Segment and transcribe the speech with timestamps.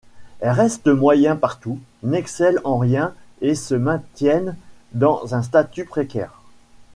[0.41, 4.55] Ils restent moyens partout, n'excellent en rien et se maintiennent
[4.95, 6.41] dans un statut précaire.